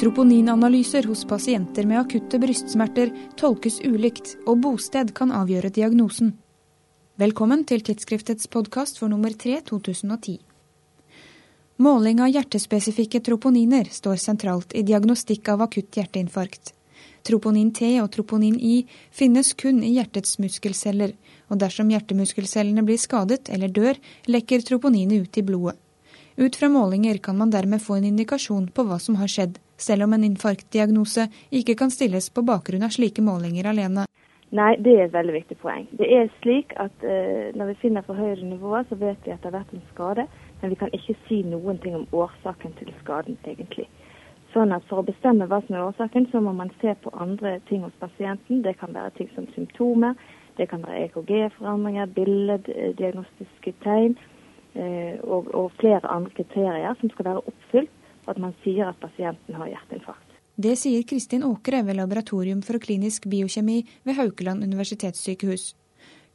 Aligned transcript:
Troponinanalyser 0.00 1.02
hos 1.02 1.24
pasienter 1.24 1.84
med 1.84 2.00
akutte 2.00 2.38
brystsmerter 2.40 3.10
tolkes 3.36 3.82
ulikt, 3.84 4.30
og 4.48 4.62
bosted 4.64 5.10
kan 5.12 5.28
avgjøre 5.28 5.68
diagnosen. 5.76 6.30
Velkommen 7.20 7.66
til 7.68 7.84
tidsskriftets 7.84 8.48
podkast 8.48 8.96
for 8.96 9.12
nummer 9.12 9.34
3 9.42 9.58
2010. 9.68 10.38
Måling 11.84 12.22
av 12.24 12.32
hjertespesifikke 12.32 13.20
troponiner 13.28 13.92
står 13.92 14.16
sentralt 14.24 14.72
i 14.72 14.86
diagnostikk 14.88 15.52
av 15.52 15.66
akutt 15.66 16.00
hjerteinfarkt. 16.00 16.72
Troponin 17.20 17.68
T 17.76 17.92
og 18.00 18.08
troponin 18.16 18.56
I 18.56 18.86
finnes 19.12 19.52
kun 19.52 19.84
i 19.84 19.92
hjertets 19.98 20.40
muskelceller, 20.40 21.12
og 21.52 21.60
dersom 21.60 21.92
hjertemuskelcellene 21.92 22.88
blir 22.88 23.04
skadet 23.04 23.52
eller 23.52 23.68
dør, 23.68 24.00
lekker 24.32 24.64
troponinet 24.64 25.28
ut 25.28 25.44
i 25.44 25.44
blodet. 25.52 25.76
Ut 26.36 26.56
fra 26.56 26.68
målinger 26.68 27.18
kan 27.18 27.38
man 27.38 27.50
dermed 27.50 27.82
få 27.82 27.98
en 27.98 28.04
indikasjon 28.04 28.68
på 28.74 28.84
hva 28.86 28.98
som 28.98 29.16
har 29.20 29.28
skjedd, 29.28 29.58
selv 29.76 30.06
om 30.06 30.12
en 30.14 30.24
infarktdiagnose 30.24 31.26
ikke 31.50 31.74
kan 31.74 31.90
stilles 31.90 32.30
på 32.30 32.44
bakgrunn 32.46 32.86
av 32.86 32.94
slike 32.94 33.22
målinger 33.22 33.66
alene. 33.72 34.06
Nei, 34.50 34.74
det 34.82 34.96
er 34.96 35.04
et 35.04 35.14
veldig 35.14 35.34
viktig 35.36 35.56
poeng. 35.62 35.84
Det 35.94 36.08
er 36.10 36.30
slik 36.40 36.72
at 36.82 37.04
eh, 37.06 37.54
Når 37.54 37.68
vi 37.68 37.76
finner 37.84 38.02
for 38.02 38.18
høyere 38.18 38.42
nivåer, 38.42 38.86
så 38.88 38.98
vet 38.98 39.18
vi 39.24 39.30
at 39.30 39.42
det 39.42 39.50
har 39.50 39.60
vært 39.60 39.74
en 39.74 39.84
skade, 39.92 40.24
men 40.60 40.72
vi 40.72 40.78
kan 40.80 40.90
ikke 40.96 41.14
si 41.28 41.42
noen 41.46 41.78
ting 41.78 41.94
om 41.94 42.08
årsaken 42.10 42.74
til 42.80 42.90
skaden, 43.02 43.38
egentlig. 43.46 43.86
Sånn 44.50 44.74
at 44.74 44.82
For 44.90 45.02
å 45.02 45.06
bestemme 45.06 45.46
hva 45.46 45.60
som 45.66 45.76
er 45.76 45.86
årsaken, 45.86 46.26
så 46.32 46.42
må 46.42 46.52
man 46.56 46.72
se 46.80 46.96
på 47.02 47.14
andre 47.14 47.60
ting 47.68 47.84
hos 47.86 47.94
pasienten. 48.02 48.64
Det 48.66 48.74
kan 48.80 48.94
være 48.94 49.14
ting 49.18 49.30
som 49.36 49.46
symptomer, 49.54 50.18
det 50.58 50.66
kan 50.68 50.82
være 50.82 51.06
EKG-forandringer, 51.06 52.10
billeddiagnostiske 52.18 53.76
tegn. 53.84 54.18
Eh, 54.74 55.18
og, 55.26 55.48
og, 55.54 55.72
flere 55.80 56.06
andre 56.06 56.30
kriterier 56.36 56.94
som 57.00 57.10
skal 57.10 57.26
være 57.26 57.42
oppfylt 57.42 57.90
for 58.22 58.36
at 58.36 58.42
man 58.42 58.52
sier 58.62 58.92
at 58.92 59.00
pasienten 59.02 59.56
har 59.58 59.72
hjerteinfarkt. 59.72 60.36
Det 60.60 60.76
sier 60.78 61.02
Kristin 61.08 61.42
Åkre 61.46 61.80
ved 61.86 61.96
Laboratorium 61.98 62.60
for 62.62 62.78
klinisk 62.78 63.26
biokjemi 63.32 63.80
ved 64.04 64.18
Haukeland 64.18 64.62
universitetssykehus. 64.62 65.72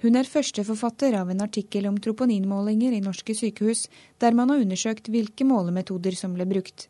Hun 0.03 0.17
er 0.19 0.27
førsteforfatter 0.27 1.15
av 1.15 1.29
en 1.31 1.45
artikkel 1.45 1.87
om 1.87 1.95
troponinmålinger 2.01 2.97
i 2.97 3.03
norske 3.05 3.35
sykehus, 3.37 3.85
der 4.19 4.35
man 4.35 4.51
har 4.51 4.65
undersøkt 4.65 5.07
hvilke 5.13 5.47
målemetoder 5.47 6.17
som 6.17 6.35
ble 6.35 6.49
brukt. 6.49 6.89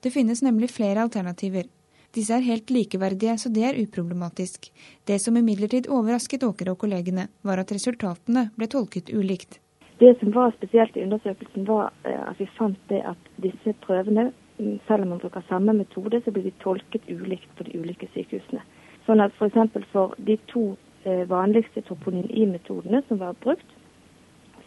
Det 0.00 0.12
finnes 0.14 0.44
nemlig 0.44 0.70
flere 0.70 1.02
alternativer. 1.02 1.66
Disse 2.14 2.36
er 2.36 2.46
helt 2.46 2.70
likeverdige, 2.70 3.34
så 3.40 3.50
det 3.52 3.64
er 3.66 3.82
uproblematisk. 3.82 4.70
Det 5.04 5.18
som 5.20 5.36
imidlertid 5.36 5.90
overrasket 5.90 6.46
Åkre 6.46 6.76
og 6.76 6.84
kollegene, 6.84 7.26
var 7.42 7.60
at 7.60 7.72
resultatene 7.74 8.50
ble 8.56 8.70
tolket 8.70 9.10
ulikt. 9.10 9.58
Det 9.98 10.18
som 10.20 10.32
var 10.32 10.50
spesielt 10.56 10.96
i 10.96 11.02
undersøkelsen, 11.02 11.68
var 11.68 11.92
eh, 12.04 12.28
at 12.28 12.40
vi 12.40 12.48
fant 12.58 12.80
det 12.88 13.00
at 13.08 13.30
disse 13.42 13.72
prøvene, 13.86 14.32
mm, 14.58 14.78
selv 14.88 15.02
om 15.02 15.14
man 15.14 15.22
bruker 15.22 15.44
samme 15.48 15.72
metode, 15.72 16.20
så 16.24 16.30
blir 16.30 16.42
de 16.42 16.52
tolket 16.60 17.08
ulikt 17.08 17.48
på 17.56 17.64
de 17.64 17.78
ulike 17.80 18.08
sykehusene. 18.14 18.60
Sånn 19.06 19.22
at 19.24 19.32
f.eks. 19.38 19.56
For, 19.72 19.88
for 19.92 20.14
de 20.18 20.36
to 20.52 20.66
eh, 21.04 21.24
vanligste 21.30 21.80
troponin 21.86 22.28
I-metodene 22.30 23.02
som 23.08 23.22
var 23.22 23.38
brukt, 23.40 23.76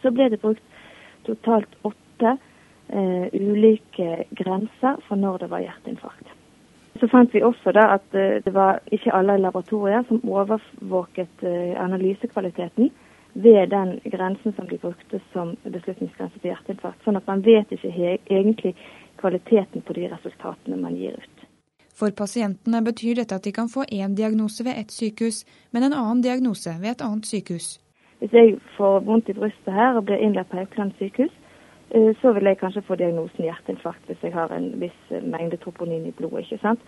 så 0.02 0.10
ble 0.10 0.30
det 0.32 0.40
brukt 0.42 0.62
totalt 1.28 1.76
åtte 1.86 2.36
eh, 2.88 3.26
ulike 3.32 4.24
grenser 4.30 4.98
for 5.06 5.20
når 5.20 5.44
det 5.44 5.50
var 5.52 5.62
hjerteinfarkt. 5.66 6.34
Så 7.00 7.08
fant 7.08 7.34
vi 7.34 7.42
også 7.44 7.72
da 7.76 7.86
at 7.94 8.18
eh, 8.18 8.40
det 8.44 8.54
var 8.54 8.80
ikke 8.92 9.14
alle 9.14 9.38
laboratorier 9.38 10.02
som 10.08 10.24
overvåket 10.26 11.46
eh, 11.46 11.76
analysekvaliteten 11.78 12.90
ved 13.32 13.70
den 13.70 14.00
grensen 14.04 14.52
som 14.56 14.66
de 14.68 14.78
brukte 14.78 15.20
som 15.32 15.54
beslutningsgrense 15.62 16.38
for 16.40 16.50
hjerteinfarkt. 16.50 17.04
Sånn 17.04 17.18
at 17.20 17.28
man 17.30 17.44
vet 17.46 17.72
ikke 17.72 18.16
egentlig 18.30 18.74
kvaliteten 19.20 19.84
på 19.86 19.96
de 19.98 20.08
resultatene 20.10 20.78
man 20.80 20.96
gir 20.96 21.18
ut. 21.18 21.46
For 22.00 22.14
pasientene 22.16 22.80
betyr 22.84 23.18
dette 23.20 23.36
at 23.36 23.44
de 23.44 23.52
kan 23.52 23.68
få 23.68 23.84
én 23.92 24.16
diagnose 24.16 24.64
ved 24.64 24.78
ett 24.80 24.94
sykehus, 24.94 25.44
men 25.70 25.84
en 25.84 25.96
annen 25.96 26.22
diagnose 26.24 26.72
ved 26.80 26.94
et 26.94 27.04
annet 27.04 27.28
sykehus. 27.28 27.76
Hvis 28.20 28.32
jeg 28.32 28.56
får 28.76 29.04
vondt 29.04 29.28
i 29.28 29.36
brystet 29.36 29.74
her 29.74 29.96
og 29.96 30.06
blir 30.08 30.20
innlagt 30.20 30.50
på 30.50 30.56
Haukeland 30.60 30.96
sykehus, 30.98 31.32
eh, 31.94 32.10
så 32.20 32.32
vil 32.32 32.48
jeg 32.48 32.58
kanskje 32.60 32.84
få 32.88 32.96
diagnosen 33.00 33.44
hjerteinfarkt 33.44 34.08
hvis 34.08 34.24
jeg 34.24 34.32
har 34.32 34.52
en 34.52 34.72
viss 34.80 35.14
mengde 35.22 35.56
troponin 35.60 36.06
i 36.06 36.16
blodet. 36.16 36.44
ikke 36.44 36.62
sant? 36.62 36.80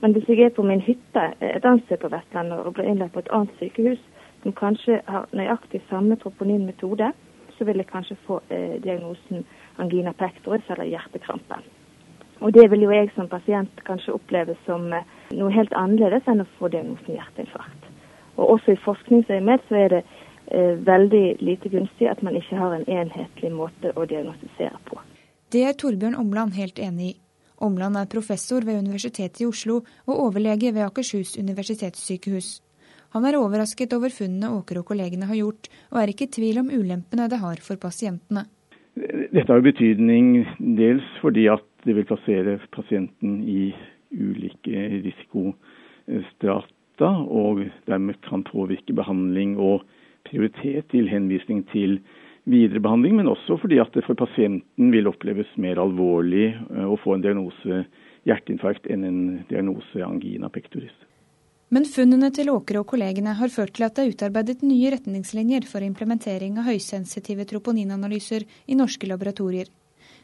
Men 0.00 0.12
hvis 0.12 0.28
jeg 0.28 0.40
er 0.44 0.54
på 0.54 0.62
min 0.62 0.80
hytte 0.80 1.24
et 1.40 1.64
annet 1.64 1.84
sted 1.84 1.98
på 1.98 2.08
Vestlandet 2.12 2.58
og 2.58 2.74
blir 2.74 2.86
innlagt 2.86 3.12
på 3.12 3.24
et 3.24 3.32
annet 3.32 3.54
sykehus, 3.58 4.00
som 4.42 4.52
kanskje 4.52 5.00
har 5.06 5.26
nøyaktig 5.32 5.80
samme 5.88 6.16
troponinmetode, 6.16 7.10
så 7.58 7.66
vil 7.66 7.82
jeg 7.82 7.90
kanskje 7.90 8.16
få 8.26 8.40
eh, 8.54 8.78
diagnosen 8.82 9.44
angina 9.82 10.12
pectoris 10.12 10.70
eller 10.70 10.84
hjertekrampe. 10.84 11.58
Og 12.40 12.52
Det 12.54 12.70
vil 12.70 12.82
jo 12.82 12.90
jeg 12.90 13.10
som 13.14 13.28
pasient 13.28 13.82
kanskje 13.86 14.14
oppleve 14.14 14.54
som 14.66 14.92
eh, 14.92 15.06
noe 15.34 15.50
helt 15.52 15.74
annerledes 15.74 16.28
enn 16.30 16.44
å 16.44 16.50
få 16.58 16.70
diagnosen 16.70 17.18
hjerteinfarkt. 17.18 17.90
Og 18.36 18.54
Også 18.54 18.76
i 18.76 18.82
forskningsøyemed 18.84 19.66
så 19.68 19.80
er 19.84 19.94
det 19.96 20.02
eh, 20.46 20.74
veldig 20.86 21.24
lite 21.40 21.68
gunstig 21.68 22.10
at 22.10 22.22
man 22.22 22.38
ikke 22.38 22.60
har 22.60 22.76
en 22.76 22.86
enhetlig 22.86 23.50
måte 23.52 23.92
å 23.96 24.06
diagnostisere 24.06 24.78
på. 24.86 25.00
Det 25.52 25.64
er 25.64 25.74
Torbjørn 25.74 26.18
Omland 26.20 26.54
helt 26.54 26.78
enig 26.78 27.10
i. 27.10 27.16
Omland 27.58 27.96
er 27.96 28.06
professor 28.06 28.62
ved 28.62 28.78
Universitetet 28.78 29.40
i 29.42 29.46
Oslo 29.48 29.80
og 30.06 30.20
overlege 30.28 30.70
ved 30.74 30.84
Akershus 30.84 31.34
universitetssykehus. 31.40 32.60
Han 33.16 33.24
er 33.24 33.38
overrasket 33.38 33.94
over 33.96 34.12
funnene 34.12 34.52
Åker 34.58 34.82
og 34.82 34.88
kollegene 34.90 35.28
har 35.30 35.38
gjort, 35.38 35.64
og 35.92 36.00
er 36.00 36.08
ikke 36.12 36.28
i 36.28 36.34
tvil 36.36 36.56
om 36.62 36.72
ulempene 36.74 37.28
det 37.32 37.40
har 37.40 37.58
for 37.64 37.76
pasientene. 37.80 38.42
Dette 38.98 39.52
har 39.52 39.62
betydning 39.62 40.44
dels 40.76 41.06
fordi 41.22 41.46
at 41.52 41.64
det 41.86 41.94
vil 41.96 42.08
plassere 42.08 42.58
pasienten 42.74 43.32
i 43.48 43.70
ulike 44.12 44.88
risikostrata, 45.06 47.10
og 47.30 47.62
dermed 47.86 48.18
kan 48.26 48.42
påvirke 48.46 48.96
behandling 48.96 49.56
og 49.62 49.84
prioritet 50.28 50.88
til 50.92 51.08
henvisning 51.08 51.62
til 51.72 52.00
videre 52.48 52.82
behandling, 52.82 53.16
men 53.20 53.30
også 53.30 53.58
fordi 53.60 53.78
at 53.80 53.92
det 53.94 54.04
for 54.06 54.18
pasienten 54.18 54.90
vil 54.92 55.08
oppleves 55.10 55.50
mer 55.60 55.80
alvorlig 55.80 56.48
eh, 56.56 56.88
å 56.88 56.96
få 57.00 57.14
en 57.14 57.24
diagnose 57.24 57.84
hjerteinfarkt 58.28 58.88
enn 58.92 59.04
en 59.06 59.20
diagnose 59.50 60.02
angina 60.04 60.50
pectoris. 60.52 60.94
Men 61.68 61.84
funnene 61.84 62.30
til 62.32 62.48
Åkre 62.48 62.80
og 62.80 62.86
kollegene 62.88 63.34
har 63.36 63.50
ført 63.52 63.74
til 63.76 63.84
at 63.84 63.98
det 63.98 64.06
er 64.06 64.14
utarbeidet 64.14 64.62
nye 64.64 64.88
retningslinjer 64.94 65.66
for 65.68 65.84
implementering 65.84 66.56
av 66.56 66.64
høysensitive 66.70 67.44
troponinanalyser 67.50 68.46
i 68.72 68.76
norske 68.78 69.10
laboratorier. 69.10 69.68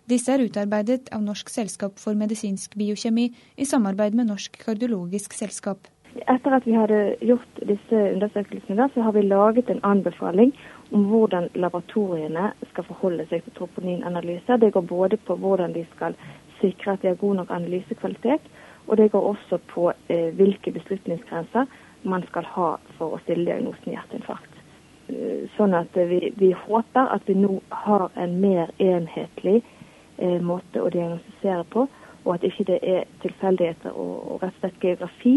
Disse 0.09 0.33
er 0.33 0.45
utarbeidet 0.47 1.11
av 1.13 1.21
Norsk 1.25 1.53
selskap 1.53 2.01
for 2.01 2.17
medisinsk 2.17 2.79
biokjemi 2.81 3.27
i 3.61 3.69
samarbeid 3.69 4.17
med 4.17 4.31
Norsk 4.33 4.57
kardiologisk 4.65 5.37
selskap. 5.37 5.85
Etter 6.25 6.57
at 6.57 6.65
vi 6.65 6.77
hadde 6.79 6.99
gjort 7.21 7.63
disse 7.69 8.01
undersøkelsene, 8.15 8.89
så 8.95 9.05
har 9.05 9.13
vi 9.13 9.29
laget 9.29 9.69
en 9.69 9.85
anbefaling 9.85 10.53
om 10.97 11.09
hvordan 11.13 11.51
laboratoriene 11.61 12.53
skal 12.73 12.89
forholde 12.89 13.29
seg 13.29 13.45
til 13.45 13.57
troponinanalyser. 13.61 14.61
Det 14.61 14.73
går 14.73 14.89
både 14.89 15.21
på 15.29 15.37
hvordan 15.41 15.77
de 15.77 15.85
skal 15.93 16.17
sikre 16.61 16.95
at 16.95 17.03
de 17.03 17.13
har 17.13 17.21
god 17.21 17.43
nok 17.43 17.53
analysekvalitet, 17.53 18.53
og 18.87 18.97
det 19.01 19.11
går 19.13 19.29
også 19.33 19.59
på 19.73 19.93
eh, 20.09 20.31
hvilke 20.37 20.73
beslutningsgrenser 20.73 21.67
man 22.05 22.25
skal 22.29 22.45
ha 22.57 22.71
for 22.99 23.17
å 23.17 23.23
stille 23.25 23.47
diagnosen 23.49 23.95
hjerteinfarkt. 23.95 24.61
Eh, 25.09 25.45
sånn 25.57 25.75
at 25.77 25.97
vi, 25.97 26.33
vi, 26.37 26.53
håper 26.67 27.13
at 27.17 27.27
vi 27.29 27.37
nå 27.39 27.59
har 27.85 28.11
en 28.21 28.39
mer 28.41 28.73
enhetlig 28.79 29.61
eh, 29.61 30.41
måte 30.41 30.81
å 30.81 30.91
diagnostisere 30.93 31.65
på, 31.73 31.89
og 32.25 32.31
at 32.37 32.47
ikke 32.49 32.69
det 32.71 32.81
er 32.81 33.05
tilfeldigheter 33.25 33.93
og, 33.93 34.15
og 34.33 34.45
rett 34.45 34.57
og 34.57 34.63
slett 34.63 34.85
geografi 34.89 35.35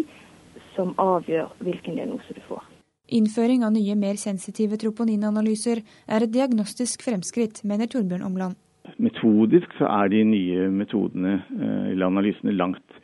som 0.75 0.93
avgjør 1.01 1.51
hvilken 1.63 1.97
diagnose 1.99 2.35
du 2.35 2.43
får. 2.47 2.63
Innføring 3.07 3.63
av 3.63 3.71
nye, 3.71 3.95
mer 3.95 4.19
sensitive 4.19 4.75
troponinanalyser 4.79 5.79
er 6.11 6.23
et 6.23 6.31
diagnostisk 6.33 7.05
fremskritt, 7.07 7.63
mener 7.63 7.87
Torbjørn 7.87 8.25
Omland. 8.27 8.57
Metodisk 9.03 9.71
så 9.79 9.87
er 10.01 10.11
de 10.11 10.23
nye 10.27 10.67
metodene 10.71 11.37
eh, 11.39 11.91
eller 11.93 12.07
analysene 12.07 12.55
langt 12.55 12.99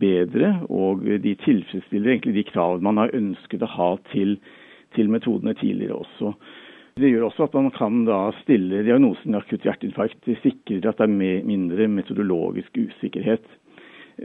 bedre, 0.00 0.54
og 0.70 1.04
de 1.22 1.34
tilfredsstiller 1.44 2.14
egentlig 2.14 2.34
de 2.34 2.50
kravene 2.50 2.86
man 2.86 3.00
har 3.02 3.14
ønsket 3.16 3.64
å 3.64 3.70
ha 3.76 3.88
til, 4.12 4.36
til, 4.96 5.10
metodene 5.10 5.54
tidligere 5.58 5.98
også. 6.04 6.34
Det 7.00 7.08
gjør 7.08 7.30
også 7.30 7.46
at 7.48 7.54
man 7.56 7.70
kan 7.72 8.02
da 8.04 8.20
stille 8.42 8.82
diagnosen 8.84 9.34
akutt 9.34 9.64
hjerteinfarkt. 9.64 10.20
Det 10.26 10.36
sikrer 10.42 10.90
at 10.90 11.00
det 11.00 11.08
er 11.08 11.46
mindre 11.48 11.88
metodologisk 11.88 12.76
usikkerhet. 12.76 13.46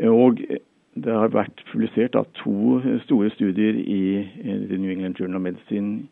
Og 0.04 0.42
det 0.98 1.14
har 1.14 1.32
vært 1.32 1.64
publisert 1.72 2.18
av 2.20 2.28
to 2.42 2.82
store 3.06 3.32
studier 3.36 3.78
i 3.78 4.02
The 4.44 4.80
New 4.82 4.92
England 4.92 5.20
Journal 5.20 5.40
of 5.40 5.46
Medicine 5.46 6.08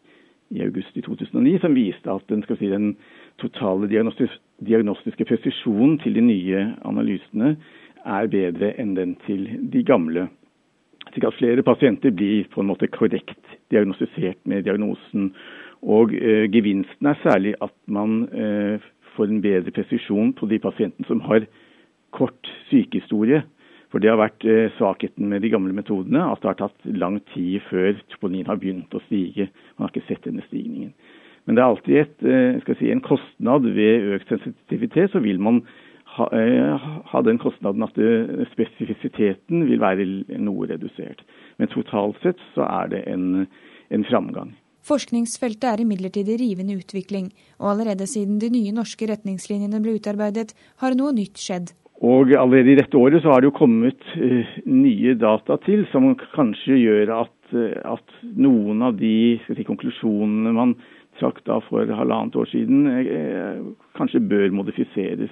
i 0.53 0.61
august 0.61 0.95
i 0.95 1.01
2009 1.01 1.57
som 1.63 1.75
viste 1.75 2.11
at 2.11 2.27
den, 2.29 2.43
si, 2.45 2.69
den 2.69 2.93
totale 3.41 3.89
diagnostiske 3.89 5.25
presisjonen 5.25 5.97
til 6.03 6.15
de 6.15 6.23
nye 6.23 6.61
analysene 6.85 7.55
er 8.05 8.31
bedre 8.31 8.73
enn 8.81 8.95
den 8.97 9.15
til 9.25 9.47
de 9.73 9.83
gamle. 9.85 10.27
Slik 11.11 11.27
at 11.27 11.37
flere 11.37 11.63
pasienter 11.65 12.13
blir 12.15 12.47
på 12.51 12.61
en 12.61 12.69
måte 12.71 12.89
korrekt 12.91 13.55
diagnostisert 13.73 14.41
med 14.45 14.65
diagnosen. 14.67 15.31
Og 15.85 16.13
eh, 16.17 16.45
Gevinsten 16.51 17.09
er 17.11 17.19
særlig 17.23 17.55
at 17.61 17.75
man 17.87 18.25
eh, 18.33 18.83
får 19.15 19.31
en 19.31 19.41
bedre 19.43 19.71
presisjon 19.71 20.33
på 20.35 20.49
de 20.51 20.59
pasientene 20.59 21.07
som 21.07 21.21
har 21.27 21.45
kort 22.15 22.49
sykehistorie. 22.69 23.43
For 23.93 24.03
det 24.03 24.09
har 24.11 24.19
vært 24.19 24.43
eh, 24.49 24.71
svakheten 24.75 25.29
med 25.31 25.45
de 25.45 25.51
gamle 25.53 25.75
metodene, 25.75 26.25
at 26.27 26.41
det 26.41 26.51
har 26.51 26.61
tatt 26.65 26.87
lang 26.99 27.21
tid 27.31 27.61
før 27.69 27.93
troponin 28.11 28.49
har 28.49 28.59
begynt 28.59 28.95
å 28.97 29.03
stige. 29.05 29.47
Man 29.77 29.87
har 29.87 29.93
ikke 29.93 30.09
sett 30.09 30.25
denne 30.27 30.43
stigningen. 30.49 30.91
Men 31.45 31.55
det 31.55 31.61
er 31.61 31.69
alltid 31.69 31.99
et, 32.01 32.25
eh, 32.25 32.75
si, 32.79 32.89
en 32.91 33.05
kostnad 33.05 33.67
ved 33.77 34.15
økt 34.17 34.33
sensitivitet. 34.33 35.13
Så 35.13 35.21
vil 35.23 35.39
man 35.39 35.61
ha, 36.15 36.27
eh, 36.33 37.23
den 37.27 37.39
kostnaden 37.41 37.83
at 37.85 37.97
spesifisiteten 38.53 39.65
vil 39.69 39.81
være 39.81 40.05
noe 40.39 40.69
redusert. 40.71 41.23
Men 41.59 41.71
totalt 41.71 42.21
sett 42.23 42.41
så 42.55 42.67
er 42.67 42.93
det 42.93 43.01
en, 43.11 43.47
en 43.89 44.07
framgang. 44.07 44.53
Forskningsfeltet 44.85 45.65
er 45.65 45.81
imidlertid 45.81 46.27
i 46.29 46.37
rivende 46.37 46.75
utvikling, 46.77 47.31
og 47.57 47.71
allerede 47.71 48.05
siden 48.09 48.37
de 48.41 48.51
nye 48.53 48.73
norske 48.75 49.07
retningslinjene 49.09 49.81
ble 49.81 49.95
utarbeidet, 49.97 50.53
har 50.83 50.97
noe 50.97 51.15
nytt 51.15 51.41
skjedd. 51.41 51.73
Og 52.05 52.35
allerede 52.37 52.73
i 52.73 52.77
dette 52.77 52.99
året 52.99 53.23
så 53.23 53.31
har 53.31 53.41
det 53.41 53.49
jo 53.49 53.55
kommet 53.55 54.03
uh, 54.19 54.51
nye 54.69 55.15
data 55.17 55.57
til 55.65 55.87
som 55.89 56.11
kanskje 56.35 56.77
gjør 56.83 57.13
at, 57.23 57.55
at 57.87 58.15
noen 58.35 58.83
av 58.85 58.99
de 58.99 59.39
si, 59.47 59.65
konklusjonene 59.65 60.53
man 60.53 60.75
trakk 61.17 61.39
da 61.47 61.61
for 61.69 61.87
halvannet 61.87 62.35
år 62.35 62.49
siden, 62.51 62.89
kanskje 63.95 64.19
bør 64.27 64.49
modifiseres. 64.51 65.31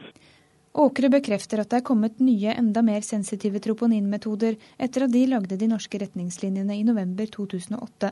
Åkre 0.73 1.09
bekrefter 1.13 1.59
at 1.61 1.69
det 1.69 1.83
er 1.83 1.85
kommet 1.85 2.17
nye, 2.17 2.49
enda 2.49 2.81
mer 2.81 3.03
sensitive 3.05 3.59
troponinmetoder 3.61 4.55
etter 4.81 5.03
at 5.05 5.11
de 5.13 5.19
lagde 5.29 5.57
de 5.61 5.67
norske 5.69 5.99
retningslinjene 6.01 6.73
i 6.73 6.85
november 6.87 7.27
2008. 7.29 8.09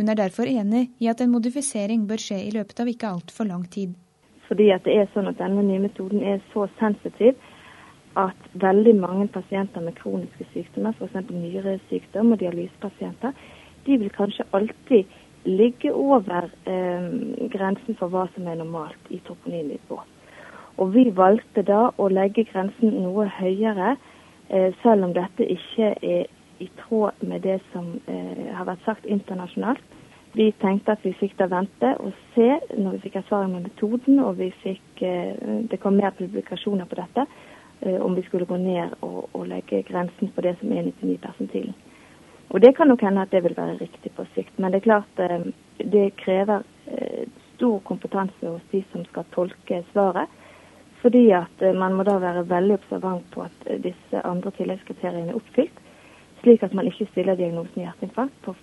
Hun 0.00 0.08
er 0.08 0.16
derfor 0.16 0.48
enig 0.48 0.86
i 0.96 1.10
at 1.12 1.20
en 1.20 1.34
modifisering 1.34 2.06
bør 2.08 2.22
skje 2.24 2.38
i 2.46 2.54
løpet 2.54 2.78
av 2.80 2.88
ikke 2.88 3.10
altfor 3.10 3.50
lang 3.50 3.66
tid. 3.68 3.92
Fordi 4.48 4.70
at 4.72 4.86
det 4.88 4.94
er 4.96 5.10
sånn 5.12 5.28
at 5.28 5.36
denne 5.42 5.60
nye 5.66 5.82
metoden 5.82 6.24
er 6.24 6.40
så 6.54 6.64
sensitiv 6.78 7.36
at 8.18 8.48
veldig 8.62 8.94
mange 8.96 9.26
pasienter 9.34 9.84
med 9.84 9.98
kroniske 9.98 10.46
sykdommer, 10.54 10.96
f.eks. 10.96 11.28
nyresykdom 11.28 12.32
og 12.32 12.40
dialysepasienter, 12.40 13.36
de 13.84 13.98
vil 14.00 14.14
kanskje 14.16 14.48
alltid 14.56 15.12
ligge 15.44 15.92
over 15.92 16.48
eh, 16.64 17.12
grensen 17.52 18.00
for 18.00 18.08
hva 18.08 18.24
som 18.32 18.48
er 18.48 18.56
normalt 18.62 19.12
i 19.12 19.20
troponinnivå. 19.28 20.00
Og 20.80 20.94
vi 20.94 21.10
valgte 21.12 21.62
da 21.66 21.90
å 22.00 22.08
legge 22.08 22.46
grensen 22.48 22.94
noe 23.04 23.26
høyere, 23.36 23.96
eh, 24.48 24.72
selv 24.82 25.04
om 25.04 25.12
dette 25.12 25.44
ikke 25.44 25.92
er 26.00 26.26
i 26.60 26.68
tråd 26.80 27.20
med 27.20 27.42
det 27.44 27.58
som 27.72 27.98
eh, 28.08 28.48
har 28.56 28.64
vært 28.68 28.84
sagt 28.86 29.04
internasjonalt. 29.04 29.82
Vi 30.32 30.50
tenkte 30.62 30.94
at 30.94 31.04
vi 31.04 31.12
fikk 31.18 31.36
da 31.36 31.50
vente 31.50 31.92
og 32.00 32.14
se 32.34 32.48
når 32.78 32.96
vi 32.96 33.02
fikk 33.04 33.20
erfaring 33.20 33.52
med 33.52 33.66
metoden 33.68 34.20
og 34.24 34.40
fikk, 34.62 35.02
eh, 35.04 35.36
det 35.68 35.80
kom 35.82 36.00
mer 36.00 36.16
publikasjoner 36.16 36.88
på 36.88 37.00
dette. 37.00 37.26
Om 37.80 38.12
vi 38.12 38.22
skulle 38.26 38.44
gå 38.44 38.58
ned 38.60 38.90
og, 39.00 39.30
og 39.32 39.46
legge 39.48 39.78
grensen 39.88 40.28
på 40.36 40.42
det 40.44 40.50
som 40.60 40.72
er 40.76 40.82
99 40.84 41.14
persentilen. 41.22 41.72
Og 42.50 42.60
Det 42.60 42.74
kan 42.76 42.88
nok 42.88 43.00
hende 43.00 43.22
at 43.22 43.30
det 43.32 43.40
vil 43.42 43.56
være 43.56 43.78
riktig 43.80 44.12
på 44.12 44.26
sikt, 44.34 44.52
men 44.58 44.72
det 44.72 44.82
er 44.82 44.84
klart 44.84 45.22
det 45.78 46.10
krever 46.20 46.60
stor 47.54 47.78
kompetanse 47.88 48.52
hos 48.52 48.60
de 48.70 48.82
som 48.92 49.04
skal 49.08 49.24
tolke 49.32 49.80
svaret. 49.94 50.28
Fordi 51.02 51.30
at 51.32 51.62
man 51.76 51.94
må 51.96 52.04
da 52.04 52.18
være 52.20 52.48
veldig 52.48 52.76
observant 52.76 53.28
på 53.32 53.44
at 53.46 53.68
disse 53.84 54.24
andre 54.24 54.52
tilleggskriteriene 54.58 55.32
er 55.32 55.38
oppfylt. 55.38 55.78
Slik 56.42 56.64
at 56.64 56.74
man 56.76 56.88
ikke 56.88 57.08
stiller 57.12 57.36
diagnosen 57.36 57.84
hjerteinfarkt 57.84 58.36
på 58.44 58.54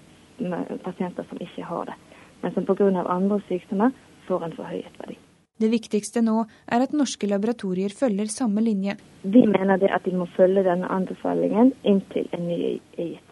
pasienter 0.86 1.26
som 1.30 1.40
ikke 1.42 1.66
har 1.66 1.90
det, 1.90 1.96
men 2.44 2.54
som 2.54 2.66
pga. 2.66 2.90
andre 3.10 3.42
sykdommer 3.48 3.92
får 4.28 4.46
en 4.46 4.54
forhøyet 4.54 5.00
verdi. 5.00 5.18
Det 5.58 5.70
viktigste 5.74 6.22
nå 6.22 6.44
er 6.70 6.84
at 6.86 6.94
norske 6.94 7.28
laboratorier 7.28 7.90
følger 7.90 8.30
samme 8.30 8.62
linje. 8.62 8.94
Vi 9.24 9.42
mener 9.48 9.78
det 9.82 9.90
at 9.90 10.06
de 10.06 10.14
må 10.14 10.28
følge 10.36 10.64
denne 10.64 10.86
anbefalingen 10.86 11.74
inntil 11.84 12.30
en 12.32 12.48
ny 12.48 12.60
er 12.98 13.08
gitt. 13.16 13.24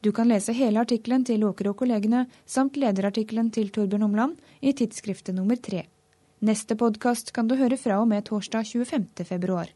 Du 0.00 0.12
kan 0.14 0.28
lese 0.30 0.54
hele 0.54 0.78
artikkelen 0.78 1.24
til 1.26 1.42
Åker 1.44 1.72
og 1.72 1.80
kollegene 1.80 2.28
samt 2.46 2.78
lederartikkelen 2.78 3.50
til 3.50 3.72
Torbjørn 3.74 4.06
Omland 4.06 4.36
i 4.62 4.70
tidsskriftet 4.72 5.34
nummer 5.34 5.58
tre. 5.58 5.88
Neste 6.38 6.76
podkast 6.78 7.32
kan 7.34 7.48
du 7.50 7.56
høre 7.58 7.74
fra 7.74 7.96
og 7.98 8.06
med 8.06 8.22
torsdag 8.28 8.68
25. 8.70 9.24
februar. 9.26 9.72